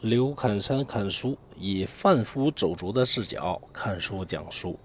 [0.00, 4.78] 刘侃山看书，以贩夫走卒的视角看书讲书。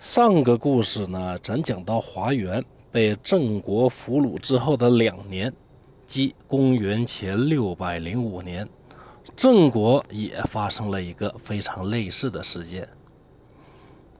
[0.00, 5.52] 上个故事呢，咱讲到华元被郑国俘虏之后的两年，
[6.08, 8.68] 即公元前六百零五年，
[9.36, 12.88] 郑国也发生了一个非常类似的事件。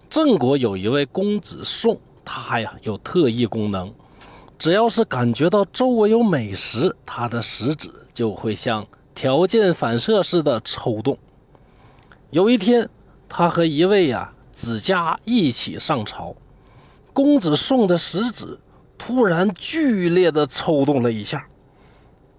[0.08, 3.92] 郑国有一位公子宋，他呀有特异功能，
[4.56, 8.86] 只要是感觉到周围有美食，他的食指就会像。
[9.20, 11.18] 条件反射似的抽动。
[12.30, 12.88] 有一天，
[13.28, 16.36] 他和一位呀子家一起上朝，
[17.12, 18.56] 公子送的食指
[18.96, 21.44] 突然剧烈的抽动了一下。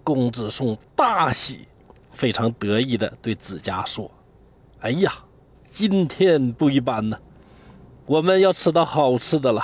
[0.02, 1.68] 公子送大喜，
[2.14, 4.10] 非常得意的对子家说
[4.80, 5.12] ：“哎呀，
[5.66, 7.18] 今天不一般呢，
[8.06, 9.62] 我们要吃到好吃的了。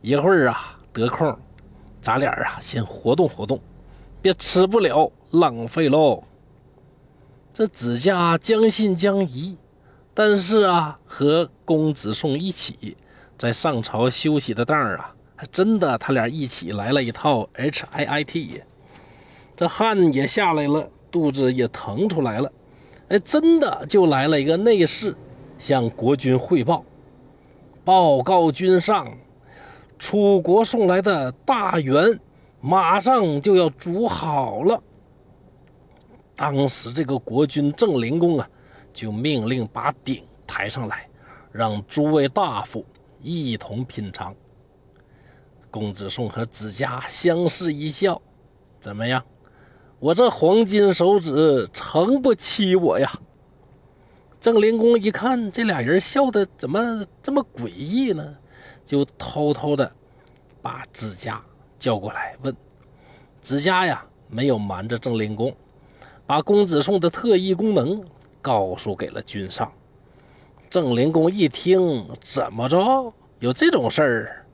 [0.00, 1.38] 一会儿啊得空，
[2.00, 3.60] 咱俩啊先活动活动，
[4.20, 6.24] 别吃不了。”浪费喽！
[7.52, 9.56] 这子家将信将疑，
[10.14, 12.96] 但是啊，和公子宋一起
[13.36, 18.62] 在上朝休息的当儿啊，还真的他俩一起来了一套 H I I T，
[19.56, 22.52] 这汗也下来了，肚子也腾出来了，
[23.08, 25.14] 哎，真的就来了一个内侍
[25.58, 26.84] 向国君汇报，
[27.84, 29.12] 报告君上，
[29.98, 32.18] 楚国送来的大圆
[32.60, 34.82] 马上就要煮好了。
[36.38, 38.48] 当时这个国君郑灵公啊，
[38.92, 41.08] 就命令把鼎抬上来，
[41.50, 42.86] 让诸位大夫
[43.20, 44.32] 一同品尝。
[45.68, 48.22] 公子宋和子家相视一笑，
[48.78, 49.20] 怎么样？
[49.98, 53.18] 我这黄金手指撑不起我呀！
[54.38, 58.36] 郑灵公一看这俩人笑的怎么这么诡异呢，
[58.86, 59.92] 就偷偷的
[60.62, 61.42] 把子家
[61.80, 62.56] 叫过来问。
[63.40, 65.52] 子家呀，没有瞒着郑灵公。
[66.28, 68.04] 把公子宋的特异功能
[68.42, 69.72] 告诉给了君上。
[70.68, 73.10] 郑灵公一听，怎么着？
[73.40, 74.46] 有这种事儿？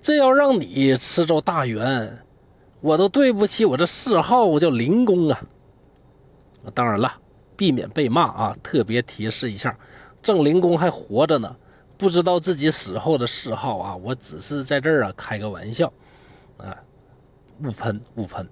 [0.00, 2.18] 这要让你吃着大圆，
[2.80, 5.40] 我都对不起我这谥号叫灵公啊！
[6.74, 7.14] 当然了，
[7.56, 9.78] 避免被骂啊，特别提示一下，
[10.20, 11.54] 郑灵公还活着呢，
[11.96, 13.94] 不知道自己死后的谥号啊。
[13.94, 15.92] 我只是在这儿啊开个玩笑，
[16.56, 16.76] 啊，
[17.62, 18.44] 勿喷勿喷。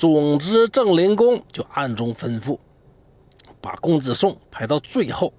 [0.00, 2.56] 总之，郑灵公就暗中吩咐，
[3.60, 5.34] 把公子宋排到最后。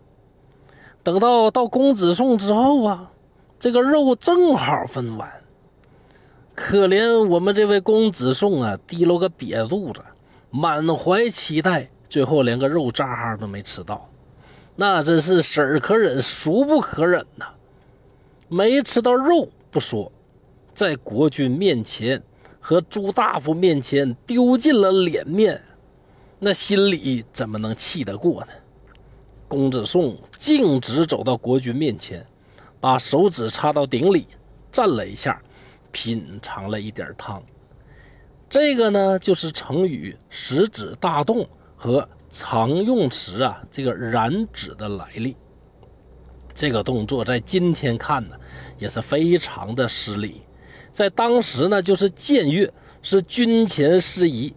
[1.02, 3.12] 等到到公子宋之后啊，
[3.58, 5.32] 这个肉正好分完。
[6.54, 10.04] 可怜我们这位公子宋啊，提了个瘪肚子，
[10.52, 14.08] 满怀期待，最后连个肉渣都没吃到，
[14.76, 17.48] 那真是生可忍，孰不可忍呐！
[18.48, 20.12] 没吃到肉不说，
[20.72, 22.22] 在国君面前。
[22.62, 25.62] 和朱大夫面前丢尽了脸面，
[26.40, 28.54] 那心里怎么能气得过呢？
[29.48, 32.26] 公子宋径直走到国君面前，
[32.80, 34.28] 把手指插到鼎里，
[34.72, 35.42] 蘸了一下，
[35.92, 37.44] 品尝了一点汤。
[38.48, 45.36] 这个呢，就是成语“食指大动”和常用词啊这个“燃指”的来历。
[46.54, 48.36] 这个动作在今天看呢，
[48.78, 50.42] 也是非常的失礼。
[50.92, 52.72] 在当时呢，就是僭越，
[53.02, 54.54] 是军前失仪。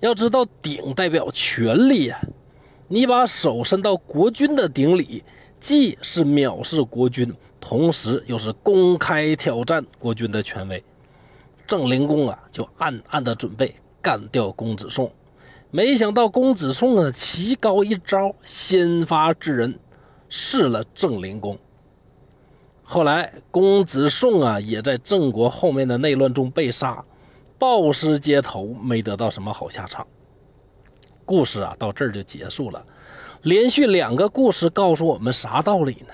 [0.00, 2.20] 要知道，鼎代表权力呀，
[2.88, 5.22] 你把手伸到国君的鼎里，
[5.60, 10.82] 既是藐视国君，同时又是公开挑战国君的权威。
[11.66, 15.10] 郑灵公啊，就暗暗的准备干掉公子宋。
[15.70, 19.78] 没想到公子宋啊，棋高一招，先发制人，
[20.28, 21.56] 试了郑灵公。
[22.92, 27.02] 后来，公子宋啊，也在郑国后面的内乱中被杀，
[27.58, 30.06] 暴尸街头，没得到什么好下场。
[31.24, 32.84] 故事啊，到这儿就结束了。
[33.44, 36.12] 连续两个故事告诉我们啥道理呢？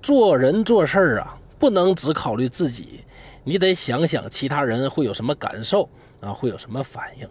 [0.00, 3.00] 做人做事啊，不能只考虑自己，
[3.42, 5.88] 你得想想其他人会有什么感受
[6.20, 7.28] 啊，会有什么反应，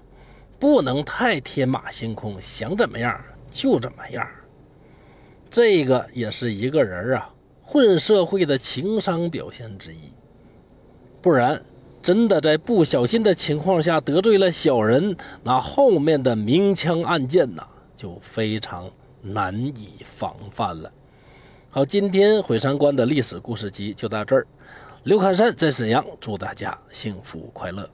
[0.59, 3.17] 不能太天马行空，想怎么样
[3.49, 4.27] 就怎么样。
[5.49, 7.29] 这个也是一个人啊。
[7.65, 10.11] 混社会的情商表现之一，
[11.21, 11.61] 不然
[12.01, 18.89] 真的在不小心的情况下得罪了小人，那后面的明枪暗箭呐，就非常
[19.21, 20.91] 难以防范了。
[21.71, 24.45] 好，今天毁山关的历史故事集就到这儿。
[25.03, 27.89] 刘侃山在沈阳，祝大家幸福快乐。